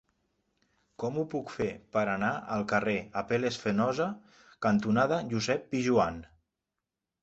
[1.03, 1.67] Com ho puc fer
[1.97, 4.11] per anar al carrer Apel·les Fenosa
[4.71, 6.23] cantonada Josep Pijoan?